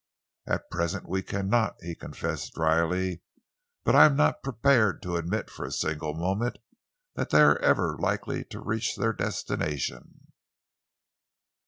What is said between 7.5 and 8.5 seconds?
ever likely